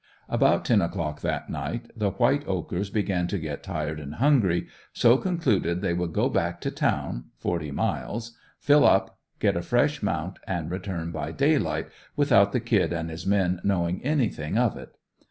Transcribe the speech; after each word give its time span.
About 0.27 0.65
ten 0.65 0.81
o'clock 0.81 1.21
that 1.21 1.47
night 1.51 1.91
the 1.95 2.09
White 2.09 2.43
Oaker's 2.47 2.89
began 2.89 3.27
to 3.27 3.37
get 3.37 3.61
tired 3.61 3.99
and 3.99 4.15
hungry, 4.15 4.65
so 4.91 5.15
concluded 5.15 5.81
they 5.81 5.93
would 5.93 6.11
go 6.11 6.27
back 6.27 6.59
to 6.61 6.71
town, 6.71 7.25
forty 7.37 7.69
miles, 7.69 8.35
fill 8.57 8.83
up, 8.83 9.19
get 9.37 9.55
a 9.55 9.61
fresh 9.61 10.01
mount 10.01 10.39
and 10.47 10.71
return 10.71 11.11
by 11.11 11.31
daylight, 11.31 11.87
without 12.15 12.51
the 12.51 12.59
"Kid" 12.59 12.91
and 12.91 13.11
his 13.11 13.27
men 13.27 13.61
knowing 13.63 14.03
anything 14.03 14.57
of 14.57 14.75
it. 14.75 14.91